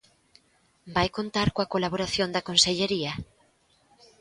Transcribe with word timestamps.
¿Vai 0.95 1.07
contar 1.17 1.47
coa 1.55 1.71
colaboración 1.73 2.29
da 2.31 2.45
consellería? 2.49 3.13